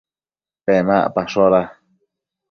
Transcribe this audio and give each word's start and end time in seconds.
Pemacpashoda 0.65 1.61